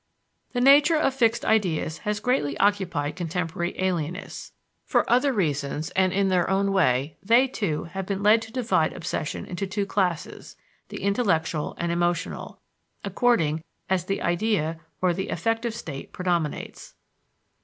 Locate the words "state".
15.75-16.11